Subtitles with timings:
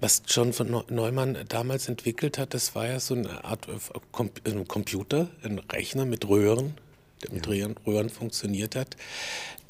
[0.00, 4.68] Was John von Neumann damals entwickelt hat, das war ja so eine Art äh, ein
[4.68, 6.74] Computer, ein Rechner mit Röhren,
[7.22, 7.68] der mit ja.
[7.84, 8.96] Röhren funktioniert hat,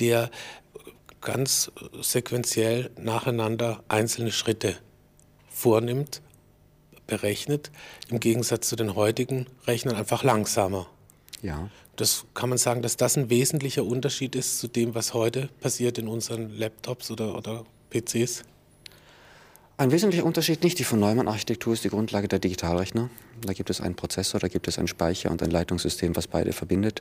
[0.01, 0.31] der
[1.23, 4.77] ganz sequenziell nacheinander einzelne Schritte
[5.49, 6.21] vornimmt,
[7.07, 7.71] berechnet,
[8.11, 10.89] im Gegensatz zu den heutigen Rechnern einfach langsamer.
[11.43, 11.71] Ja.
[11.97, 15.99] Das kann man sagen, dass das ein wesentlicher Unterschied ist zu dem, was heute passiert
[15.99, 18.45] in unseren Laptops oder, oder PCs.
[19.81, 20.81] Ein wesentlicher Unterschied nicht.
[20.81, 23.11] Die von Neumann-Architektur ist die Grundlage der Digitalrechner.
[23.43, 26.53] Da gibt es einen Prozessor, da gibt es einen Speicher und ein Leitungssystem, was beide
[26.53, 27.01] verbindet.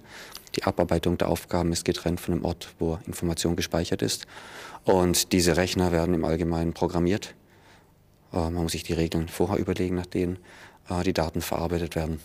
[0.55, 4.27] Die Abarbeitung der Aufgaben ist getrennt von dem Ort, wo Information gespeichert ist.
[4.85, 7.33] Und diese Rechner werden im Allgemeinen programmiert.
[8.31, 10.37] Äh, man muss sich die Regeln vorher überlegen, nach denen
[10.87, 12.19] äh, die Daten verarbeitet werden.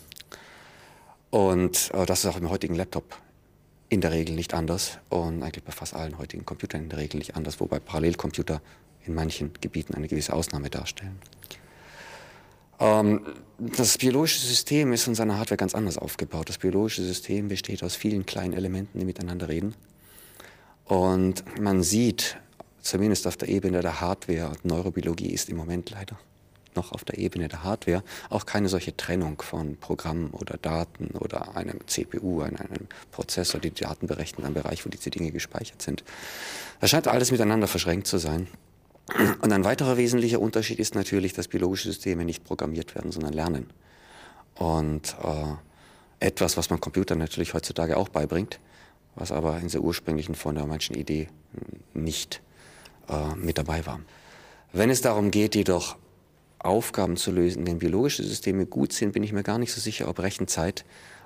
[1.31, 3.17] Und äh, das ist auch im heutigen Laptop
[3.89, 7.17] in der Regel nicht anders und eigentlich bei fast allen heutigen Computern in der Regel
[7.17, 8.61] nicht anders, wobei Parallelcomputer
[9.07, 11.19] in manchen Gebieten eine gewisse Ausnahme darstellen.
[12.79, 13.21] Ähm,
[13.59, 16.49] das biologische System ist von seiner Hardware ganz anders aufgebaut.
[16.49, 19.75] Das biologische System besteht aus vielen kleinen Elementen, die miteinander reden.
[20.85, 22.39] Und man sieht,
[22.81, 26.19] zumindest auf der Ebene der Hardware, Neurobiologie ist im Moment leider
[26.75, 31.57] noch auf der Ebene der Hardware auch keine solche Trennung von Programmen oder Daten oder
[31.57, 36.03] einem CPU, einem Prozessor, die Daten berechnen, einem Bereich, wo diese Dinge gespeichert sind.
[36.81, 38.49] Das scheint alles miteinander verschränkt zu sein.
[39.41, 43.71] Und ein weiterer wesentlicher Unterschied ist natürlich, dass biologische Systeme nicht programmiert werden, sondern lernen.
[44.55, 48.61] Und äh, etwas, was man Computern natürlich heutzutage auch beibringt,
[49.17, 51.29] was aber in der ursprünglichen von der manchen Idee
[51.95, 52.41] nicht
[53.09, 54.01] äh, mit dabei war.
[54.73, 55.97] Wenn es darum geht, jedoch
[56.59, 59.81] Aufgaben zu lösen, in denen biologische Systeme gut sind, bin ich mir gar nicht so
[59.81, 60.85] sicher, ob Rechenzeit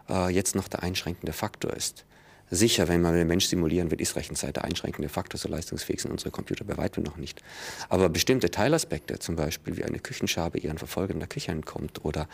[0.09, 2.07] äh, jetzt noch der einschränkende Faktor ist.
[2.51, 5.39] Sicher, wenn man den Mensch simulieren will, ist Rechenzeit der einschränkende Faktor.
[5.39, 7.43] So leistungsfähig sind unsere Computer bei weitem noch nicht.
[7.89, 12.29] Aber bestimmte Teilaspekte, zum Beispiel wie eine Küchenschabe ihren Verfolger in der Küche entkommt oder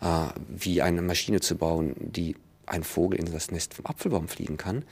[0.00, 4.56] äh, wie eine Maschine zu bauen, die ein Vogel in das Nest vom Apfelbaum fliegen
[4.56, 4.84] kann,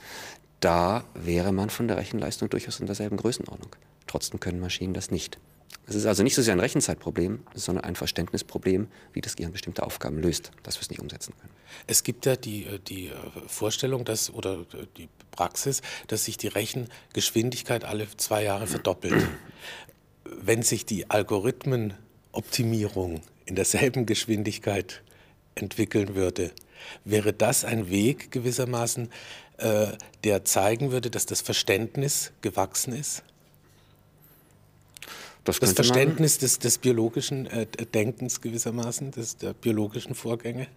[0.59, 3.75] da wäre man von der Rechenleistung durchaus in derselben Größenordnung.
[4.07, 5.37] Trotzdem können Maschinen das nicht.
[5.89, 9.83] Es ist also nicht so sehr ein Rechenzeitproblem, sondern ein Verständnisproblem, wie das Gehirn bestimmte
[9.83, 11.53] Aufgaben löst, dass wir es nicht umsetzen können.
[11.87, 13.13] Es gibt ja die, äh, die äh,
[13.47, 19.29] Vorstellung, dass, oder äh, die Praxis, dass sich die Rechengeschwindigkeit alle zwei Jahre verdoppelt.
[20.25, 25.03] Wenn sich die Algorithmenoptimierung in derselben Geschwindigkeit
[25.55, 26.51] entwickeln würde,
[27.05, 29.09] wäre das ein Weg gewissermaßen,
[30.23, 33.23] der zeigen würde, dass das Verständnis gewachsen ist?
[35.47, 40.67] Das, das Verständnis des, des biologischen äh, Denkens gewissermaßen, des, der biologischen Vorgänge?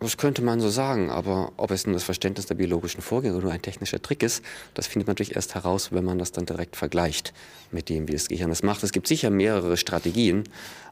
[0.00, 3.44] Das könnte man so sagen, aber ob es nun das Verständnis der biologischen Vorgänge oder
[3.44, 4.44] nur ein technischer Trick ist,
[4.74, 7.32] das findet man natürlich erst heraus, wenn man das dann direkt vergleicht
[7.72, 8.84] mit dem, wie das Gehirn das macht.
[8.84, 10.44] Es gibt sicher mehrere Strategien,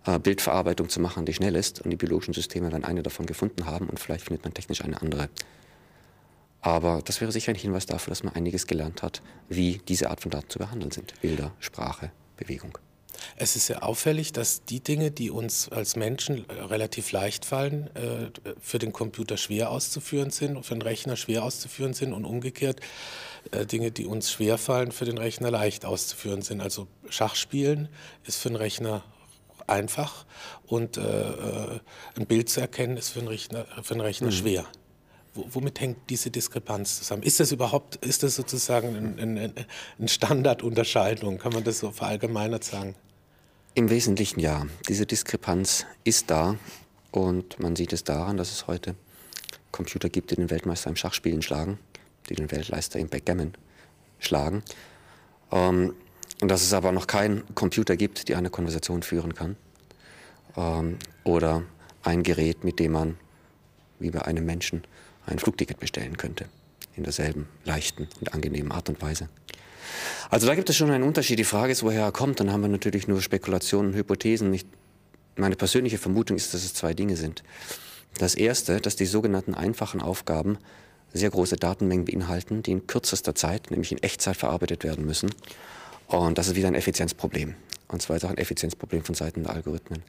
[0.07, 3.67] äh, Bildverarbeitung zu machen, die schnell ist und die biologischen Systeme werden eine davon gefunden
[3.67, 5.29] haben und vielleicht findet man technisch eine andere.
[6.63, 10.21] Aber das wäre sicher ein Hinweis dafür, dass man einiges gelernt hat, wie diese Art
[10.21, 11.15] von Daten zu behandeln sind.
[11.21, 12.77] Bilder, Sprache, Bewegung.
[13.37, 17.89] Es ist sehr auffällig, dass die Dinge, die uns als Menschen äh, relativ leicht fallen,
[17.95, 22.25] äh, für den Computer schwer auszuführen sind und für den Rechner schwer auszuführen sind und
[22.25, 22.81] umgekehrt
[23.53, 26.61] äh, Dinge, die uns schwer fallen, für den Rechner leicht auszuführen sind.
[26.61, 27.89] Also Schachspielen
[28.25, 29.03] ist für den Rechner
[29.67, 30.27] einfach
[30.67, 34.33] und ein Bild zu erkennen ist für den Rechner, für den Rechner mhm.
[34.33, 34.67] schwer
[35.37, 37.23] womit hängt diese Diskrepanz zusammen?
[37.23, 39.53] Ist das überhaupt, ist das sozusagen eine
[39.99, 41.39] ein Standardunterscheidung?
[41.39, 42.95] Kann man das so verallgemeinert sagen?
[43.77, 44.67] Im Wesentlichen ja.
[44.89, 46.57] Diese Diskrepanz ist da
[47.11, 48.95] und man sieht es daran, dass es heute
[49.71, 51.79] Computer gibt, die den Weltmeister im Schachspielen schlagen,
[52.31, 53.53] die den Weltmeister im Backgammon
[54.19, 54.63] schlagen.
[55.53, 55.95] Ähm,
[56.41, 59.57] und dass es aber noch keinen Computer gibt, die eine Konversation führen kann.
[60.57, 61.63] Ähm, oder
[62.03, 63.19] ein Gerät, mit dem man,
[63.99, 64.85] wie bei einem Menschen,
[65.27, 66.47] ein Flugticket bestellen könnte.
[66.95, 69.29] In derselben leichten und angenehmen Art und Weise.
[70.31, 71.39] Also da gibt es schon einen Unterschied.
[71.39, 72.41] Die Frage ist, woher er kommt.
[72.41, 74.53] Dann haben wir natürlich nur Spekulationen, Hypothesen.
[74.55, 74.67] Ich,
[75.37, 77.43] meine persönliche Vermutung ist, dass es zwei Dinge sind.
[78.19, 80.59] Das erste, dass die sogenannten einfachen Aufgaben
[81.13, 85.31] sehr große Datenmengen beinhalten, die in kürzester Zeit, nämlich in Echtzeit verarbeitet werden müssen.
[86.09, 87.55] Und das ist wieder ein Effizienzproblem.
[87.89, 90.03] Und zwar ist auch ein Effizienzproblem von Seiten der Algorithmen.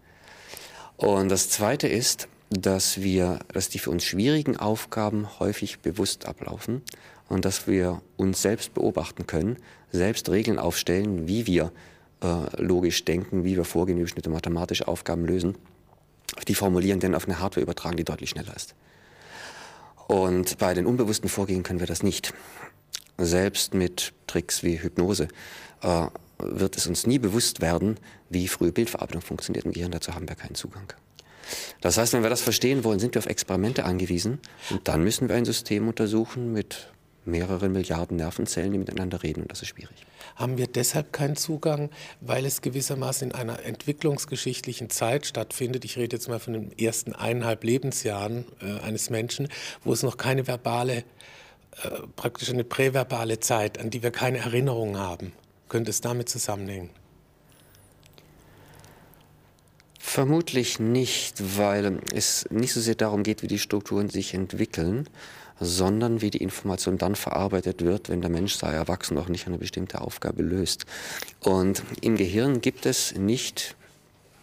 [0.98, 6.82] Und das zweite ist, dass wir, dass die für uns schwierigen Aufgaben häufig bewusst ablaufen
[7.30, 9.58] und dass wir uns selbst beobachten können,
[9.92, 11.72] selbst Regeln aufstellen, wie wir
[12.22, 15.58] äh, logisch denken, wie wir vorgehen, wie bestimmte mathematische Aufgaben lösen,
[16.48, 18.76] die formulieren, dann auf eine Hardware übertragen, die deutlich schneller ist.
[20.08, 22.34] Und bei den unbewussten Vorgehen können wir das nicht.
[23.18, 25.28] Selbst mit Tricks wie Hypnose
[25.82, 26.08] äh,
[26.40, 28.00] wird es uns nie bewusst werden,
[28.30, 29.92] wie frühe Bildverarbeitung funktioniert im Gehirn.
[29.92, 30.94] Dazu haben wir keinen Zugang.
[31.82, 34.40] Das heißt, wenn wir das verstehen wollen, sind wir auf Experimente angewiesen
[34.70, 36.90] und dann müssen wir ein System untersuchen mit
[37.28, 40.06] mehreren Milliarden Nervenzellen, die miteinander reden und das ist schwierig.
[40.36, 41.90] Haben wir deshalb keinen Zugang,
[42.22, 45.86] weil es gewissermaßen in einer entwicklungsgeschichtlichen Zeit stattfindet?
[45.86, 49.48] Ich rede jetzt mal von den ersten eineinhalb Lebensjahren äh, eines Menschen,
[49.84, 51.04] wo es noch keine verbale, äh,
[52.16, 55.34] praktisch eine präverbale Zeit, an die wir keine Erinnerung haben.
[55.70, 56.90] Könnte es damit zusammenhängen?
[60.00, 65.10] Vermutlich nicht, weil es nicht so sehr darum geht, wie die Strukturen sich entwickeln,
[65.60, 69.58] sondern wie die Information dann verarbeitet wird, wenn der Mensch, sei erwachsen, noch nicht eine
[69.58, 70.86] bestimmte Aufgabe löst.
[71.40, 73.76] Und im Gehirn gibt es nicht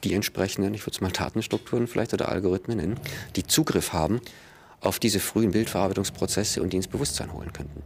[0.03, 3.01] die entsprechenden, ich würde es mal Datenstrukturen vielleicht oder Algorithmen nennen,
[3.37, 4.21] die Zugriff haben
[4.81, 7.83] auf diese frühen Bildverarbeitungsprozesse und die ins Bewusstsein holen könnten.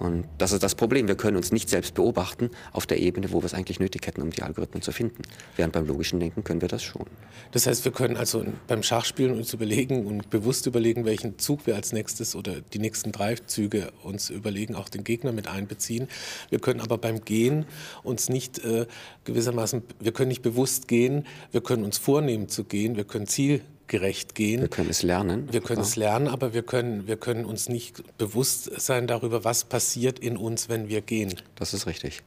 [0.00, 1.08] Und das ist das Problem.
[1.08, 4.22] Wir können uns nicht selbst beobachten auf der Ebene, wo wir es eigentlich nötig hätten,
[4.22, 5.22] um die Algorithmen zu finden.
[5.56, 7.04] Während beim logischen Denken können wir das schon.
[7.52, 11.76] Das heißt, wir können also beim Schachspielen uns überlegen und bewusst überlegen, welchen Zug wir
[11.76, 16.08] als nächstes oder die nächsten drei Züge uns überlegen, auch den Gegner mit einbeziehen.
[16.48, 17.66] Wir können aber beim Gehen
[18.02, 18.86] uns nicht äh,
[19.24, 23.60] gewissermaßen, wir können nicht bewusst gehen, wir können uns vornehmen zu gehen, wir können Ziel
[23.90, 24.62] gerecht gehen.
[24.62, 25.52] Wir können es lernen.
[25.52, 29.64] Wir können es lernen, aber wir können, wir können uns nicht bewusst sein darüber, was
[29.64, 31.34] passiert in uns, wenn wir gehen.
[31.56, 32.22] Das ist richtig.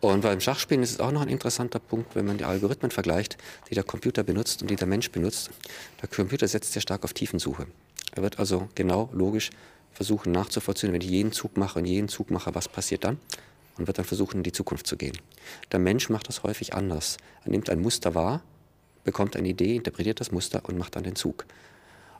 [0.00, 3.36] Und beim Schachspielen ist es auch noch ein interessanter Punkt, wenn man die Algorithmen vergleicht,
[3.68, 5.50] die der Computer benutzt und die der Mensch benutzt.
[6.00, 7.66] Der Computer setzt sehr stark auf Tiefensuche.
[8.12, 9.50] Er wird also genau logisch
[9.92, 13.18] versuchen nachzuvollziehen, wenn ich jeden Zug mache und jeden Zug mache, was passiert dann?
[13.76, 15.18] Und wird dann versuchen, in die Zukunft zu gehen.
[15.72, 17.16] Der Mensch macht das häufig anders.
[17.44, 18.42] Er nimmt ein Muster wahr
[19.08, 21.46] bekommt eine Idee, interpretiert das Muster und macht dann den Zug.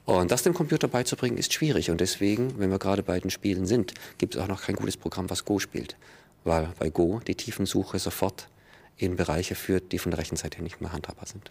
[0.07, 1.91] Und das dem Computer beizubringen, ist schwierig.
[1.91, 4.97] Und deswegen, wenn wir gerade bei den Spielen sind, gibt es auch noch kein gutes
[4.97, 5.97] Programm, was Go spielt.
[6.45, 8.49] Weil bei Go die Tiefensuche sofort
[8.97, 11.51] in Bereiche führt, die von der Rechenseite nicht mehr handhabbar sind.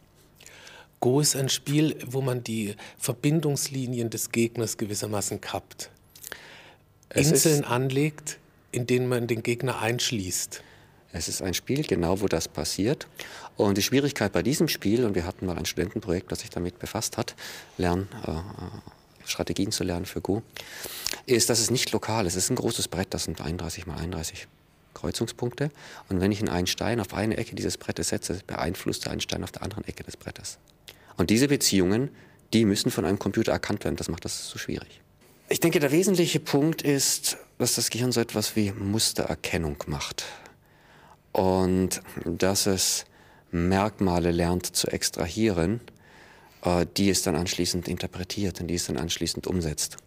[1.00, 5.92] Go ist ein Spiel, wo man die Verbindungslinien des Gegners gewissermaßen kappt.
[7.10, 8.40] Es Inseln anlegt,
[8.72, 10.64] in denen man den Gegner einschließt.
[11.18, 13.08] Es ist ein Spiel, genau wo das passiert.
[13.56, 16.78] Und die Schwierigkeit bei diesem Spiel, und wir hatten mal ein Studentenprojekt, das sich damit
[16.78, 17.36] befasst hat,
[17.78, 20.44] Lern, äh, Strategien zu lernen für Go,
[21.26, 22.36] ist, dass es nicht lokal ist.
[22.36, 24.48] Es ist ein großes Brett, das sind 31 mal 31
[24.94, 25.72] Kreuzungspunkte.
[26.08, 29.22] Und wenn ich in einen Stein auf eine Ecke dieses Brettes setze, beeinflusst er einen
[29.22, 30.60] Stein auf der anderen Ecke des Brettes.
[31.18, 32.10] Und diese Beziehungen,
[32.54, 33.96] die müssen von einem Computer erkannt werden.
[33.96, 35.02] Das macht das so schwierig.
[35.50, 40.26] Ich denke, der wesentliche Punkt ist, dass das Gehirn so etwas wie Mustererkennung macht
[41.38, 43.06] und dass es
[43.52, 45.82] Merkmale lernt zu extrahieren,
[46.64, 49.98] äh, die es dann anschließend interpretiert und die es dann anschließend umsetzt.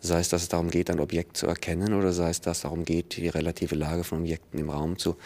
[0.00, 2.62] Sei es, dass es darum geht, ein Objekt zu erkennen oder sei es, dass es
[2.64, 5.16] darum geht, die relative Lage von Objekten im Raum zu,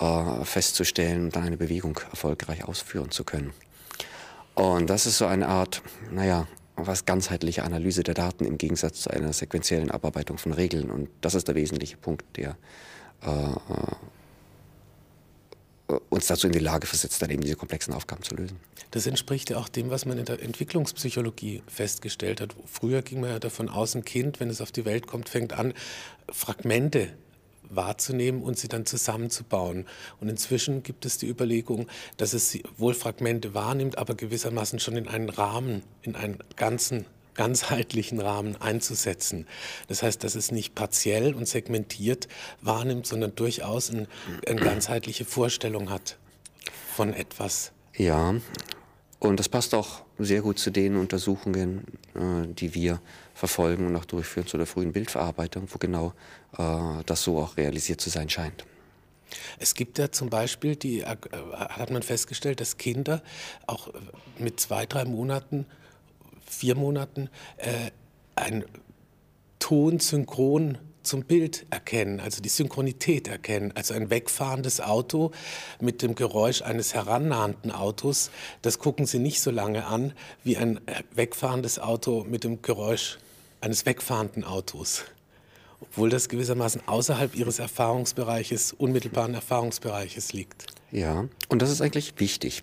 [0.00, 3.52] äh, festzustellen und dann eine Bewegung erfolgreich ausführen zu können.
[4.56, 5.80] Und das ist so eine Art,
[6.10, 10.90] naja, was ganzheitliche Analyse der Daten im Gegensatz zu einer sequentiellen Abarbeitung von Regeln.
[10.90, 12.56] Und das ist der wesentliche Punkt, der
[13.22, 13.94] äh, äh
[16.08, 18.60] uns dazu in die Lage versetzt, dann eben diese komplexen Aufgaben zu lösen.
[18.90, 22.54] Das entspricht ja auch dem, was man in der Entwicklungspsychologie festgestellt hat.
[22.66, 25.52] Früher ging man ja davon aus, ein Kind, wenn es auf die Welt kommt, fängt
[25.52, 25.74] an,
[26.30, 27.08] Fragmente
[27.70, 29.86] wahrzunehmen und sie dann zusammenzubauen.
[30.20, 31.86] Und inzwischen gibt es die Überlegung,
[32.16, 37.04] dass es wohl Fragmente wahrnimmt, aber gewissermaßen schon in einen Rahmen, in einen ganzen
[37.38, 39.46] ganzheitlichen Rahmen einzusetzen.
[39.86, 42.26] Das heißt, dass es nicht partiell und segmentiert
[42.60, 44.08] wahrnimmt, sondern durchaus ein,
[44.46, 46.18] eine ganzheitliche Vorstellung hat
[46.96, 47.70] von etwas.
[47.96, 48.34] Ja,
[49.20, 53.00] und das passt auch sehr gut zu den Untersuchungen, äh, die wir
[53.34, 56.14] verfolgen und auch durchführen zu der frühen Bildverarbeitung, wo genau
[56.58, 58.64] äh, das so auch realisiert zu sein scheint.
[59.60, 61.16] Es gibt ja zum Beispiel, die, äh,
[61.54, 63.22] hat man festgestellt, dass Kinder
[63.68, 63.90] auch
[64.38, 65.66] mit zwei, drei Monaten
[66.50, 67.90] vier Monaten äh,
[68.36, 68.64] ein
[69.58, 73.72] Ton synchron zum Bild erkennen, also die Synchronität erkennen.
[73.74, 75.32] Also ein wegfahrendes Auto
[75.80, 78.30] mit dem Geräusch eines herannahenden Autos,
[78.62, 80.12] das gucken Sie nicht so lange an
[80.44, 80.80] wie ein
[81.14, 83.18] wegfahrendes Auto mit dem Geräusch
[83.60, 85.04] eines wegfahrenden Autos.
[85.80, 90.66] Obwohl das gewissermaßen außerhalb Ihres Erfahrungsbereiches, unmittelbaren Erfahrungsbereiches liegt.
[90.90, 92.62] Ja, und das ist eigentlich wichtig.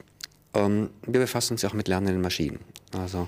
[0.54, 2.60] Ähm, wir befassen uns ja auch mit lernenden Maschinen.
[2.96, 3.28] Also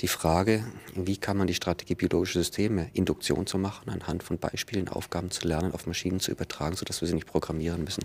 [0.00, 4.88] die Frage, wie kann man die Strategie biologische Systeme, Induktion zu machen, anhand von Beispielen,
[4.88, 8.04] Aufgaben zu lernen, auf Maschinen zu übertragen, sodass wir sie nicht programmieren müssen.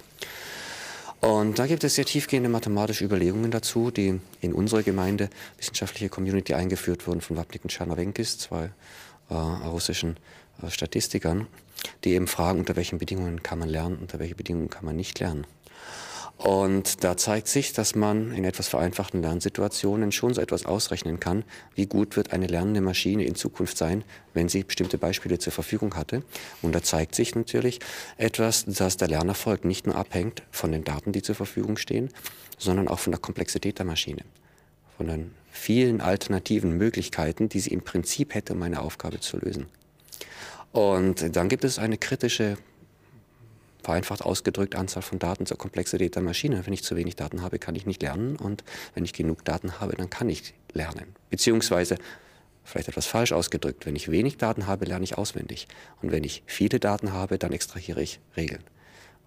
[1.22, 6.53] Und da gibt es sehr tiefgehende mathematische Überlegungen dazu, die in unserer Gemeinde, wissenschaftliche Community,
[6.53, 8.72] eingeführt wurden von Wapnik und Czernowenkis, zwei
[9.29, 10.17] äh, russischen
[10.62, 11.48] äh, Statistikern,
[12.03, 15.17] die eben fragen, unter welchen Bedingungen kann man lernen, unter welchen Bedingungen kann man nicht
[15.20, 15.48] lernen.
[16.38, 21.46] Und da zeigt sich, dass man in etwas vereinfachten Lernsituationen schon so etwas ausrechnen kann,
[21.75, 25.96] wie gut wird eine lernende Maschine in Zukunft sein, wenn sie bestimmte Beispiele zur Verfügung
[25.96, 26.24] hatte.
[26.62, 27.80] Und da zeigt sich natürlich
[28.18, 32.10] etwas, dass der Lernerfolg nicht nur abhängt von den Daten, die zur Verfügung stehen,
[32.58, 34.24] sondern auch von der Komplexität der Maschine,
[34.98, 39.68] von den vielen alternativen Möglichkeiten, die sie im Prinzip hätte, um eine Aufgabe zu lösen.
[40.74, 42.58] Und dann gibt es eine kritische
[43.84, 46.66] vereinfacht ausgedrückt Anzahl von Daten zur Komplexität der Maschine.
[46.66, 48.63] Wenn ich zu wenig Daten habe, kann ich nicht lernen und
[48.96, 51.16] wenn ich genug Daten habe, dann kann ich lernen.
[51.30, 51.98] Beziehungsweise,
[52.63, 55.68] vielleicht etwas falsch ausgedrückt, wenn ich wenig Daten habe, lerne ich auswendig.
[56.02, 58.63] Und wenn ich viele Daten habe, dann extrahiere ich Regeln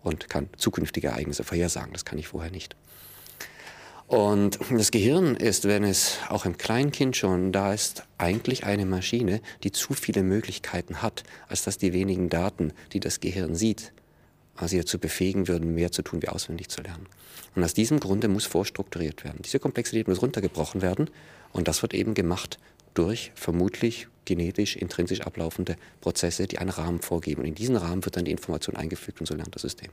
[0.02, 1.92] und kann zukünftige Ereignisse vorhersagen.
[1.92, 2.76] Das kann ich vorher nicht.
[4.06, 9.40] Und das Gehirn ist, wenn es auch im Kleinkind schon da ist, eigentlich eine Maschine,
[9.64, 13.92] die zu viele Möglichkeiten hat, als dass die wenigen Daten, die das Gehirn sieht,
[14.64, 17.06] sie dazu befähigen würden, mehr zu tun, wie auswendig zu lernen.
[17.54, 19.40] Und aus diesem Grunde muss vorstrukturiert werden.
[19.44, 21.10] Diese Komplexität muss runtergebrochen werden
[21.52, 22.58] und das wird eben gemacht
[22.94, 27.42] durch vermutlich genetisch, intrinsisch ablaufende Prozesse, die einen Rahmen vorgeben.
[27.42, 29.90] Und in diesen Rahmen wird dann die Information eingefügt und so lernt das System.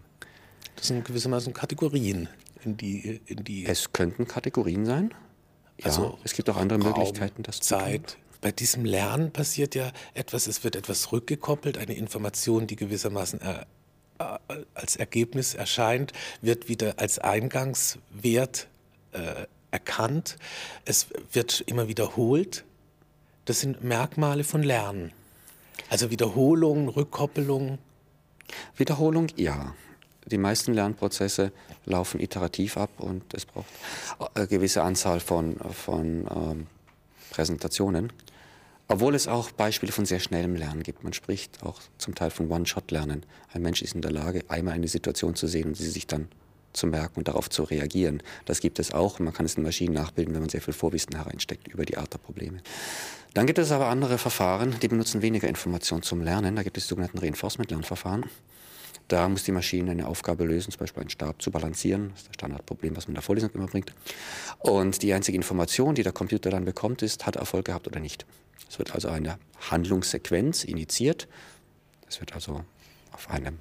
[0.76, 2.28] Das sind gewissermaßen Kategorien,
[2.64, 5.14] in die, in die es könnten Kategorien sein.
[5.80, 8.12] Ja, also es gibt auch andere Raum, Möglichkeiten, das Zeit.
[8.12, 8.24] zu tun.
[8.42, 13.62] Bei diesem Lernen passiert ja etwas, es wird etwas rückgekoppelt, eine Information, die gewissermaßen er,
[13.62, 13.66] äh,
[14.18, 18.68] als Ergebnis erscheint, wird wieder als Eingangswert
[19.12, 20.38] äh, erkannt.
[20.86, 22.64] Es wird immer wiederholt.
[23.46, 25.12] Das sind Merkmale von Lernen.
[25.90, 27.80] Also Wiederholung, Rückkoppelung.
[28.78, 29.76] Wiederholung, ja.
[30.26, 31.52] Die meisten Lernprozesse
[31.86, 33.66] laufen iterativ ab und es braucht
[34.36, 36.68] eine gewisse Anzahl von, von ähm,
[37.32, 38.14] Präsentationen.
[38.88, 41.04] Obwohl es auch Beispiele von sehr schnellem Lernen gibt.
[41.04, 43.26] Man spricht auch zum Teil von One-Shot-Lernen.
[43.54, 46.28] Ein Mensch ist in der Lage, einmal eine Situation zu sehen und sie sich dann
[46.74, 48.22] zu merken und darauf zu reagieren.
[48.46, 49.20] Das gibt es auch.
[49.20, 52.14] Man kann es in Maschinen nachbilden, wenn man sehr viel Vorwissen hereinsteckt über die Art
[52.14, 52.62] der Probleme.
[53.34, 56.56] Dann gibt es aber andere Verfahren, die benutzen weniger Information zum Lernen.
[56.56, 58.26] Da gibt es sogenannten Reinforcement-Lernverfahren.
[59.08, 62.10] Da muss die Maschine eine Aufgabe lösen, zum Beispiel einen Stab zu balancieren.
[62.10, 63.94] Das ist das Standardproblem, was man in der Vorlesung immer bringt.
[64.60, 68.00] Und die einzige Information, die der Computer dann bekommt, ist, hat er Erfolg gehabt oder
[68.00, 68.26] nicht.
[68.70, 69.38] Es wird also eine
[69.70, 71.28] Handlungssequenz initiiert.
[72.08, 72.64] Es wird also
[73.12, 73.60] auf einem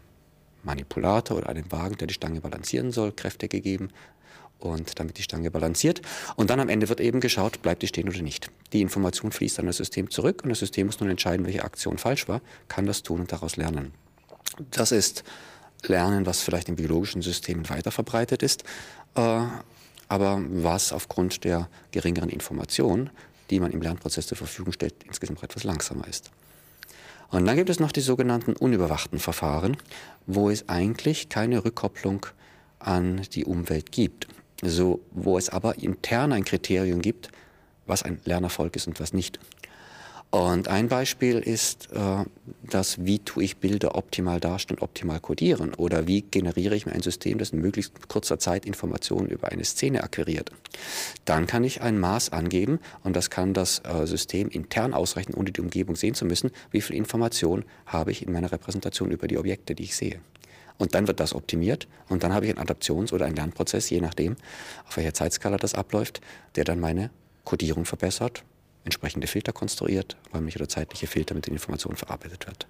[0.63, 3.91] Manipulator oder einem Wagen, der die Stange balancieren soll, Kräfte gegeben
[4.59, 6.03] und damit die Stange balanciert.
[6.37, 8.51] Und dann am Ende wird eben geschaut, bleibt die stehen oder nicht.
[8.73, 11.99] Die Information fließt dann das System zurück und das System muss nun entscheiden, welche Aktion
[11.99, 13.93] falsch war, kann das tun und daraus lernen.
[14.71, 15.25] Das ist
[15.85, 18.63] Lernen, was vielleicht in biologischen Systemen weiter verbreitet ist,
[19.17, 19.47] äh,
[20.09, 23.11] aber was aufgrund der geringeren Information,
[23.53, 26.31] die man im Lernprozess zur Verfügung stellt, insgesamt etwas langsamer ist.
[27.31, 29.77] Und dann gibt es noch die sogenannten unüberwachten Verfahren,
[30.27, 32.27] wo es eigentlich keine Rückkopplung
[32.79, 34.27] an die Umwelt gibt,
[34.63, 37.31] so, wo es aber intern ein Kriterium gibt,
[37.87, 39.39] was ein Lernerfolg ist und was nicht.
[40.33, 42.25] Und ein Beispiel ist äh,
[42.63, 47.03] das, wie tue ich Bilder optimal darstellen, optimal codieren oder wie generiere ich mir ein
[47.03, 50.51] System, das in möglichst kurzer Zeit Informationen über eine Szene akquiriert.
[51.27, 55.53] Dann kann ich ein Maß angeben und das kann das äh, System intern ausrechnen, ohne
[55.53, 59.37] die Umgebung sehen zu müssen, wie viel Information habe ich in meiner Repräsentation über die
[59.37, 60.19] Objekte, die ich sehe.
[60.79, 64.01] Und dann wird das optimiert und dann habe ich einen Adaptions- oder einen Lernprozess, je
[64.01, 64.37] nachdem,
[64.89, 66.23] auf welcher Zeitskala das abläuft,
[66.57, 67.11] der dann meine
[67.45, 68.45] Codierung verbessert,
[68.85, 72.67] entsprechende Filter konstruiert, räumliche oder zeitliche Filter, mit den Informationen verarbeitet wird.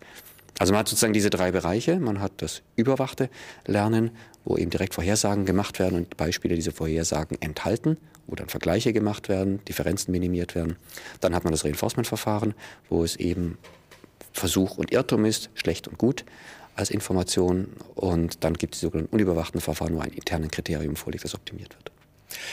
[0.59, 1.99] Also man hat sozusagen diese drei Bereiche.
[1.99, 3.31] Man hat das überwachte
[3.66, 4.11] Lernen,
[4.45, 9.28] wo eben direkt Vorhersagen gemacht werden und Beispiele diese Vorhersagen enthalten, wo dann Vergleiche gemacht
[9.28, 10.76] werden, Differenzen minimiert werden.
[11.21, 12.54] Dann hat man das Reinforcement-Verfahren,
[12.88, 13.59] wo es eben
[14.33, 16.25] Versuch und Irrtum ist, schlecht und gut
[16.75, 17.69] als Information.
[17.95, 21.75] Und dann gibt es die sogenannten unüberwachten Verfahren, wo ein internes Kriterium vorliegt, das optimiert
[21.75, 21.92] wird.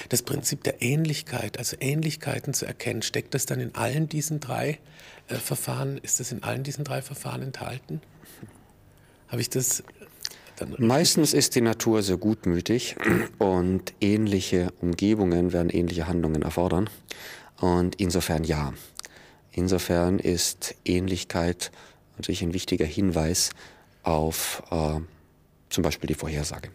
[0.10, 4.80] Das Prinzip der Ähnlichkeit, also Ähnlichkeiten zu erkennen, steckt das dann in allen diesen drei
[5.28, 8.02] äh, Verfahren, ist das in allen diesen drei Verfahren enthalten?
[9.28, 9.84] Habe ich das
[10.78, 12.98] Meistens ist die Natur sehr gutmütig
[13.38, 16.90] und ähnliche Umgebungen werden ähnliche Handlungen erfordern.
[17.62, 18.74] Und insofern ja.
[19.52, 21.72] Insofern ist Ähnlichkeit
[22.18, 23.52] natürlich ein wichtiger Hinweis
[24.04, 25.00] auf äh,
[25.70, 26.70] zum Beispiel die Vorhersage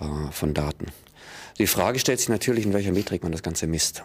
[0.00, 0.86] äh, von Daten.
[1.58, 4.04] Die Frage stellt sich natürlich, in welcher Metrik man das Ganze misst.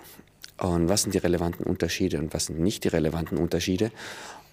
[0.58, 3.92] Und was sind die relevanten Unterschiede und was sind nicht die relevanten Unterschiede?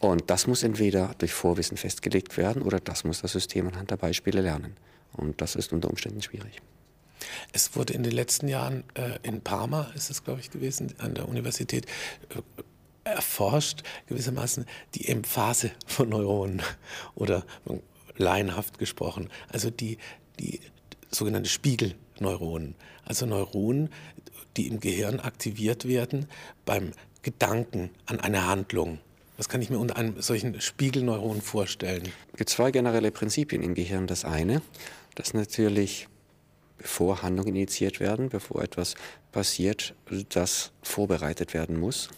[0.00, 3.96] Und das muss entweder durch Vorwissen festgelegt werden oder das muss das System anhand der
[3.96, 4.76] Beispiele lernen.
[5.12, 6.62] Und das ist unter Umständen schwierig.
[7.52, 11.14] Es wurde in den letzten Jahren äh, in Parma, ist es glaube ich gewesen, an
[11.14, 11.86] der Universität,
[12.30, 12.40] äh,
[13.04, 16.62] erforscht gewissermaßen die Emphase von Neuronen
[17.14, 17.44] oder
[18.16, 19.30] laienhaft gesprochen.
[19.48, 19.98] Also die,
[20.38, 20.60] die
[21.10, 22.74] sogenannte Spiegelneuronen.
[23.04, 23.90] Also Neuronen,
[24.56, 26.26] die im Gehirn aktiviert werden
[26.64, 28.98] beim Gedanken an eine Handlung.
[29.36, 32.02] Was kann ich mir unter einem solchen Spiegelneuron vorstellen?
[32.32, 34.06] Es gibt zwei generelle Prinzipien im Gehirn.
[34.06, 34.62] Das eine,
[35.14, 36.08] dass natürlich
[36.78, 38.94] bevor Handlungen initiiert werden, bevor etwas
[39.32, 39.94] passiert,
[40.30, 42.08] das vorbereitet werden muss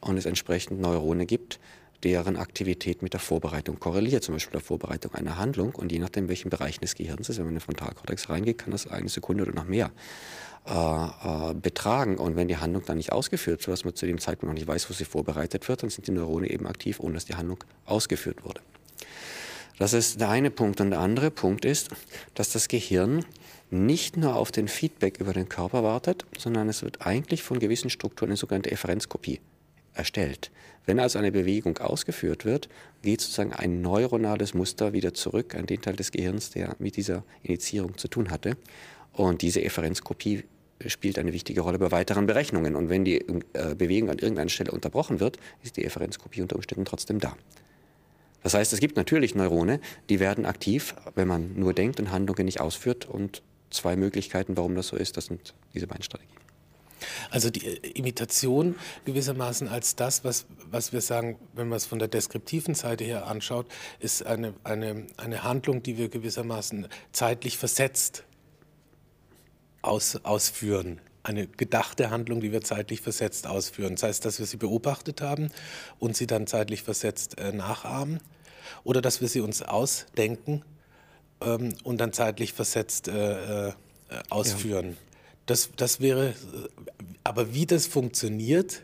[0.00, 1.58] und es entsprechend Neurone gibt,
[2.04, 5.74] deren Aktivität mit der Vorbereitung korreliert, zum Beispiel der Vorbereitung einer Handlung.
[5.74, 8.72] Und je nachdem, welchen Bereich des Gehirns ist, wenn man in den Frontalkortex reingeht, kann
[8.72, 9.90] das eine Sekunde oder noch mehr
[10.66, 12.18] äh, äh, betragen.
[12.18, 14.66] Und wenn die Handlung dann nicht ausgeführt wird, was man zu dem Zeitpunkt noch nicht
[14.66, 17.62] weiß, wo sie vorbereitet wird, dann sind die Neurone eben aktiv, ohne dass die Handlung
[17.86, 18.60] ausgeführt wurde.
[19.78, 20.80] Das ist der eine Punkt.
[20.80, 21.88] Und der andere Punkt ist,
[22.34, 23.24] dass das Gehirn
[23.70, 27.90] nicht nur auf den Feedback über den Körper wartet, sondern es wird eigentlich von gewissen
[27.90, 29.40] Strukturen eine sogenannte Efferenzkopie
[29.94, 30.50] erstellt.
[30.84, 32.68] Wenn also eine Bewegung ausgeführt wird,
[33.02, 37.24] geht sozusagen ein neuronales Muster wieder zurück an den Teil des Gehirns, der mit dieser
[37.42, 38.56] Initiierung zu tun hatte.
[39.12, 40.44] Und diese Efferenzkopie
[40.86, 42.74] spielt eine wichtige Rolle bei weiteren Berechnungen.
[42.74, 46.84] Und wenn die äh, Bewegung an irgendeiner Stelle unterbrochen wird, ist die Efferenzkopie unter Umständen
[46.84, 47.36] trotzdem da.
[48.42, 52.44] Das heißt, es gibt natürlich Neurone, die werden aktiv, wenn man nur denkt und Handlungen
[52.44, 53.08] nicht ausführt.
[53.08, 56.41] Und zwei Möglichkeiten, warum das so ist, das sind diese beiden Strategien.
[57.30, 61.98] Also die äh, Imitation gewissermaßen als das, was, was wir sagen, wenn man es von
[61.98, 63.66] der deskriptiven Seite her anschaut,
[64.00, 68.24] ist eine, eine, eine Handlung, die wir gewissermaßen zeitlich versetzt
[69.82, 71.00] aus, ausführen.
[71.24, 73.94] Eine gedachte Handlung, die wir zeitlich versetzt ausführen.
[73.94, 75.50] Das heißt, dass wir sie beobachtet haben
[75.98, 78.20] und sie dann zeitlich versetzt äh, nachahmen
[78.84, 80.64] oder dass wir sie uns ausdenken
[81.40, 83.72] ähm, und dann zeitlich versetzt äh, äh,
[84.30, 84.90] ausführen.
[84.90, 85.11] Ja.
[85.46, 86.34] Das, das wäre,
[87.24, 88.82] aber wie das funktioniert,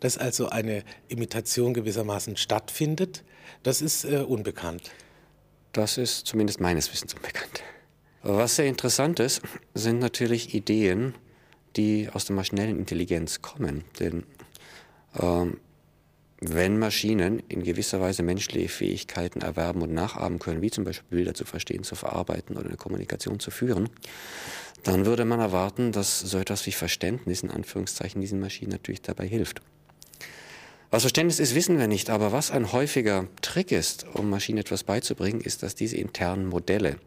[0.00, 3.24] dass also eine Imitation gewissermaßen stattfindet,
[3.62, 4.90] das ist äh, unbekannt.
[5.72, 7.62] Das ist zumindest meines Wissens unbekannt.
[8.22, 9.42] Was sehr interessant ist,
[9.74, 11.14] sind natürlich Ideen,
[11.76, 13.84] die aus der maschinellen Intelligenz kommen.
[13.98, 14.24] Denn
[15.20, 15.58] ähm,
[16.40, 21.34] wenn Maschinen in gewisser Weise menschliche Fähigkeiten erwerben und nachahmen können, wie zum Beispiel Bilder
[21.34, 23.88] zu verstehen, zu verarbeiten oder eine Kommunikation zu führen,
[24.84, 29.26] dann würde man erwarten, dass so etwas wie Verständnis in Anführungszeichen diesen Maschinen natürlich dabei
[29.26, 29.60] hilft.
[30.90, 34.84] Was Verständnis ist, wissen wir nicht, aber was ein häufiger Trick ist, um Maschinen etwas
[34.84, 36.98] beizubringen, ist, dass diese internen Modelle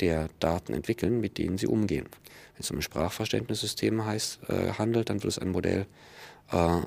[0.00, 2.06] der Daten entwickeln, mit denen sie umgehen.
[2.54, 5.86] Wenn es um ein Sprachverständnissystem heißt, äh, handelt, dann wird es ein Modell
[6.52, 6.80] äh,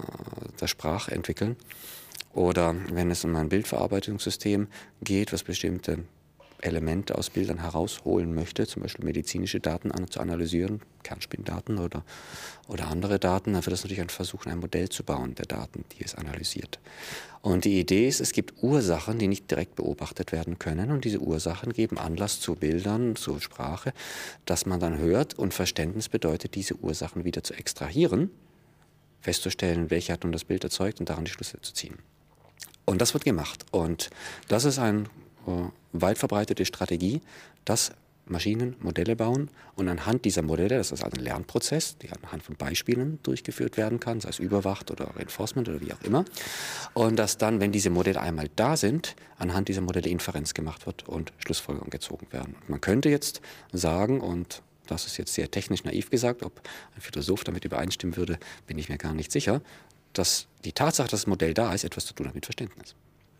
[0.59, 1.57] der Sprache entwickeln.
[2.33, 4.67] Oder wenn es um ein Bildverarbeitungssystem
[5.01, 6.05] geht, was bestimmte
[6.59, 12.03] Elemente aus Bildern herausholen möchte, zum Beispiel medizinische Daten an, zu analysieren, Kernspindaten oder,
[12.67, 15.85] oder andere Daten, dann wird es natürlich ein Versuch, ein Modell zu bauen der Daten,
[15.93, 16.79] die es analysiert.
[17.41, 21.19] Und die Idee ist, es gibt Ursachen, die nicht direkt beobachtet werden können und diese
[21.19, 23.93] Ursachen geben Anlass zu Bildern, zu Sprache,
[24.45, 28.31] dass man dann hört und Verständnis bedeutet, diese Ursachen wieder zu extrahieren,
[29.21, 31.97] festzustellen, welche hat nun das Bild erzeugt und daran die Schlüsse zu ziehen.
[32.85, 33.65] Und das wird gemacht.
[33.71, 34.09] Und
[34.47, 35.09] das ist ein
[35.93, 37.21] weit verbreitete Strategie,
[37.65, 37.91] dass
[38.29, 42.55] Maschinen Modelle bauen und anhand dieser Modelle, das ist also ein Lernprozess, der anhand von
[42.55, 46.25] Beispielen durchgeführt werden kann, sei es überwacht oder Reinforcement oder wie auch immer,
[46.93, 51.07] und dass dann, wenn diese Modelle einmal da sind, anhand dieser Modelle Inferenz gemacht wird
[51.07, 52.55] und Schlussfolgerungen gezogen werden.
[52.61, 56.61] Und man könnte jetzt sagen, und das ist jetzt sehr technisch naiv gesagt, ob
[56.95, 59.61] ein Philosoph damit übereinstimmen würde, bin ich mir gar nicht sicher,
[60.13, 62.95] dass die Tatsache, dass das Modell da ist, etwas zu tun hat mit Verständnis.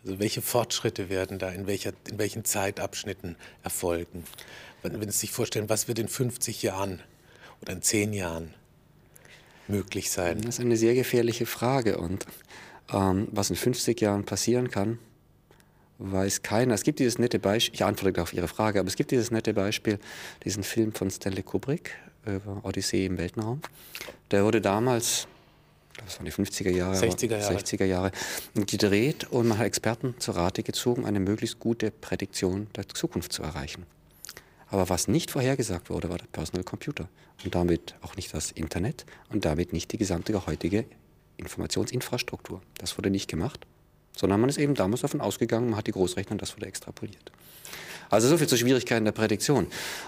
[0.08, 4.24] Also welche Fortschritte werden da in, welcher, in welchen Zeitabschnitten erfolgen?
[4.82, 7.02] Wenn, wenn Sie sich vorstellen, was wird in 50 Jahren
[7.62, 8.54] oder in 10 Jahren
[9.68, 10.40] möglich sein?
[10.44, 11.98] Das ist eine sehr gefährliche Frage.
[11.98, 12.26] Und
[12.94, 14.98] ähm, was in 50 Jahren passieren kann,
[15.98, 16.74] weiß keiner.
[16.74, 19.54] Es gibt dieses nette Beispiel, ich antworte auf Ihre Frage, aber es gibt dieses nette
[19.54, 20.00] Beispiel,
[20.46, 21.92] diesen Film von Stanley Kubrick
[22.26, 23.62] über Odyssee im Weltenraum.
[24.32, 25.28] Der wurde damals
[26.06, 27.56] das waren die 50er Jahre, 60er Jahre.
[27.56, 28.12] 60er Jahre,
[28.54, 33.44] gedreht und man hat Experten zu Rate gezogen, eine möglichst gute Prädiktion der Zukunft zu
[33.44, 33.86] erreichen.
[34.70, 37.08] Aber was nicht vorhergesagt wurde, war der Personal Computer
[37.44, 40.86] und damit auch nicht das Internet und damit nicht die gesamte heutige
[41.38, 42.62] Informationsinfrastruktur.
[42.78, 43.66] Das wurde nicht gemacht,
[44.16, 47.32] sondern man ist eben damals davon ausgegangen, man hat die Großrechner und das wurde extrapoliert.
[48.10, 49.66] Also so viel zu Schwierigkeiten der Prädiktion.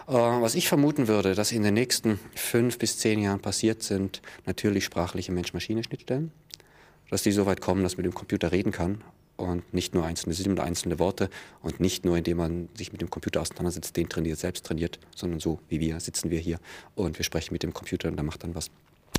[0.08, 4.22] Äh, was ich vermuten würde, dass in den nächsten fünf bis zehn Jahren passiert sind,
[4.46, 6.32] natürlich sprachliche Mensch-Maschine-Schnittstellen,
[7.10, 9.04] dass die so weit kommen, dass man mit dem Computer reden kann
[9.40, 11.30] und nicht nur einzelne Silben einzelne Worte
[11.62, 15.40] und nicht nur, indem man sich mit dem Computer auseinandersetzt, den trainiert, selbst trainiert, sondern
[15.40, 16.60] so wie wir sitzen wir hier
[16.96, 18.70] und wir sprechen mit dem Computer und der macht dann was.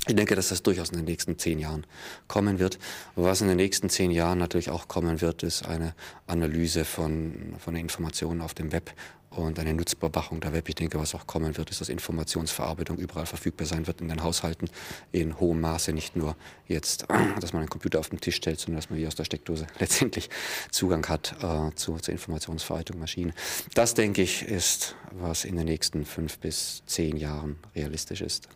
[0.07, 1.85] Ich denke, dass das durchaus in den nächsten zehn Jahren
[2.27, 2.79] kommen wird.
[3.15, 5.93] Was in den nächsten zehn Jahren natürlich auch kommen wird, ist eine
[6.25, 8.93] Analyse von, von Informationen auf dem Web
[9.29, 10.67] und eine Nutzbarwachung der Web.
[10.69, 14.23] Ich denke, was auch kommen wird, ist, dass Informationsverarbeitung überall verfügbar sein wird in den
[14.23, 14.69] Haushalten
[15.11, 15.93] in hohem Maße.
[15.93, 16.35] Nicht nur
[16.67, 17.05] jetzt,
[17.39, 19.67] dass man einen Computer auf den Tisch stellt, sondern dass man wie aus der Steckdose
[19.79, 20.29] letztendlich
[20.71, 23.33] Zugang hat äh, zu, zur Informationsverarbeitung Maschinen.
[23.73, 28.49] Das, denke ich, ist, was in den nächsten fünf bis zehn Jahren realistisch ist.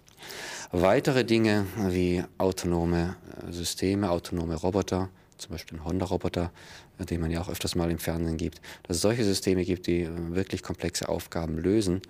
[0.72, 3.16] Weitere Dinge wie autonome
[3.48, 6.52] äh, Systeme, autonome Roboter, zum Beispiel ein Honda-Roboter,
[7.00, 9.88] äh, den man ja auch öfters mal im Fernsehen gibt, dass es solche Systeme gibt,
[9.88, 12.02] die äh, wirklich komplexe Aufgaben lösen,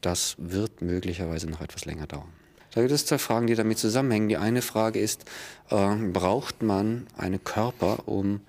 [0.00, 2.28] das wird möglicherweise noch etwas länger dauern.
[2.74, 4.28] Da gibt es zwei Fragen, die damit zusammenhängen.
[4.28, 5.24] Die eine Frage ist,
[5.70, 8.40] äh, braucht man einen Körper, um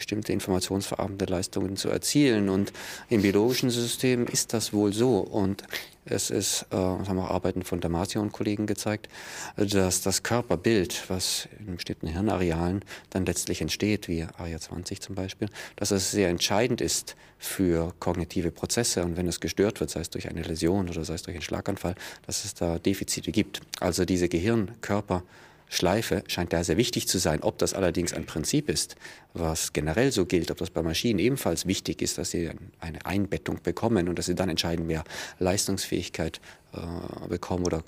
[0.00, 2.48] bestimmte informationsverarbeitende Leistungen zu erzielen.
[2.48, 2.72] Und
[3.10, 5.18] im biologischen System ist das wohl so.
[5.18, 5.62] Und
[6.06, 9.08] es ist, äh, das haben auch Arbeiten von Damasio und Kollegen gezeigt,
[9.56, 15.48] dass das Körperbild, was in bestimmten Hirnarealen dann letztlich entsteht, wie ARIA 20 zum Beispiel,
[15.76, 19.04] dass es sehr entscheidend ist für kognitive Prozesse.
[19.04, 21.42] Und wenn es gestört wird, sei es durch eine Läsion oder sei es durch einen
[21.42, 21.94] Schlaganfall,
[22.26, 23.60] dass es da Defizite gibt.
[23.80, 25.22] Also diese Gehirn-Körper-
[25.70, 27.42] Schleife scheint da sehr wichtig zu sein.
[27.42, 28.96] Ob das allerdings ein Prinzip ist,
[29.34, 33.62] was generell so gilt, ob das bei Maschinen ebenfalls wichtig ist, dass sie eine Einbettung
[33.62, 35.04] bekommen und dass sie dann entscheidend mehr
[35.38, 36.40] Leistungsfähigkeit
[36.72, 37.84] äh, bekommen oder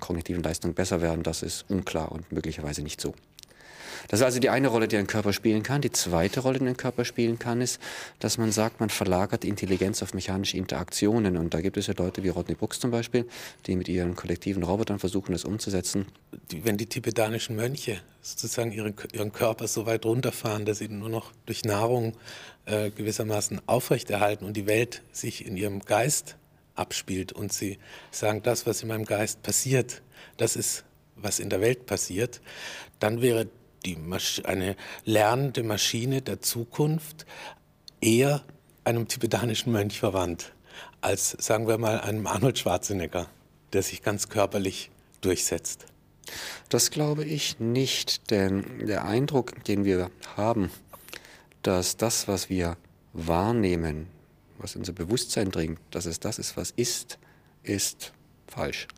[0.00, 3.14] kognitiven Leistungen besser werden, das ist unklar und möglicherweise nicht so.
[4.08, 5.80] Das ist also die eine Rolle, die ein Körper spielen kann.
[5.80, 7.80] Die zweite Rolle, die ein Körper spielen kann, ist,
[8.18, 11.36] dass man sagt, man verlagert Intelligenz auf mechanische Interaktionen.
[11.36, 13.26] Und da gibt es ja Leute wie Rodney Brooks zum Beispiel,
[13.66, 16.06] die mit ihren kollektiven Robotern versuchen, das umzusetzen.
[16.50, 21.32] Wenn die tibetanischen Mönche sozusagen ihren, ihren Körper so weit runterfahren, dass sie nur noch
[21.46, 22.14] durch Nahrung
[22.66, 26.36] äh, gewissermaßen aufrechterhalten und die Welt sich in ihrem Geist
[26.74, 27.78] abspielt und sie
[28.10, 30.02] sagen, das, was in meinem Geist passiert,
[30.36, 32.40] das ist, was in der Welt passiert,
[33.00, 33.48] dann wäre
[33.86, 37.24] die Masch eine lernende Maschine der Zukunft
[38.00, 38.42] eher
[38.84, 40.52] einem tibetanischen Mönch verwandt,
[41.00, 43.28] als, sagen wir mal, einem Arnold Schwarzenegger,
[43.72, 45.86] der sich ganz körperlich durchsetzt.
[46.68, 50.70] Das glaube ich nicht, denn der Eindruck, den wir haben,
[51.62, 52.76] dass das, was wir
[53.12, 54.08] wahrnehmen,
[54.58, 57.18] was unser Bewusstsein dringt, dass es das ist, was ist,
[57.62, 58.12] ist
[58.48, 58.88] falsch.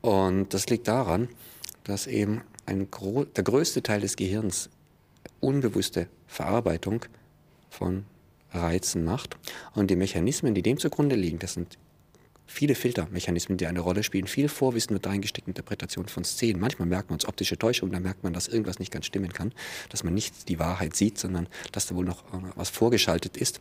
[0.00, 1.28] Und das liegt daran,
[1.84, 2.88] dass eben ein
[3.34, 4.70] der größte Teil des Gehirns
[5.40, 7.04] unbewusste Verarbeitung
[7.70, 8.04] von
[8.52, 9.36] Reizen macht.
[9.74, 11.78] Und die Mechanismen, die dem zugrunde liegen, das sind
[12.46, 14.26] viele Filtermechanismen, die eine Rolle spielen.
[14.26, 16.60] Viel Vorwissen wird eingesteckt, Interpretation von Szenen.
[16.60, 19.52] Manchmal merkt man es optische Täuschung, da merkt man, dass irgendwas nicht ganz stimmen kann,
[19.90, 23.60] dass man nicht die Wahrheit sieht, sondern dass da wohl noch äh, was vorgeschaltet ist.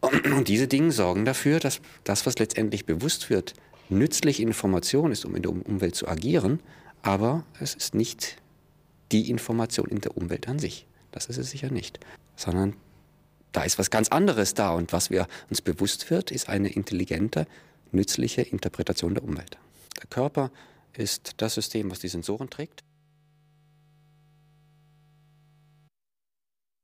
[0.00, 3.54] Und diese Dinge sorgen dafür, dass das, was letztendlich bewusst wird,
[3.88, 6.60] nützliche Information ist, um in der Umwelt zu agieren,
[7.06, 8.36] aber es ist nicht
[9.12, 10.86] die Information in der Umwelt an sich.
[11.12, 12.00] Das ist es sicher nicht.
[12.34, 12.74] Sondern
[13.52, 14.70] da ist was ganz anderes da.
[14.70, 17.46] Und was wir uns bewusst wird, ist eine intelligente,
[17.92, 19.56] nützliche Interpretation der Umwelt.
[20.00, 20.50] Der Körper
[20.94, 22.82] ist das System, was die Sensoren trägt.